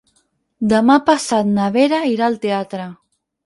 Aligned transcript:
Demà 0.71 0.95
passat 1.11 1.51
na 1.59 1.69
Vera 1.77 2.03
irà 2.17 2.33
al 2.33 2.41
teatre. 2.49 2.93